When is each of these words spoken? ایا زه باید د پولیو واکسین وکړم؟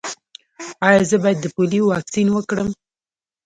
ایا 0.87 1.01
زه 1.09 1.17
باید 1.23 1.39
د 1.41 1.45
پولیو 1.55 1.89
واکسین 1.91 2.27
وکړم؟ 2.31 2.69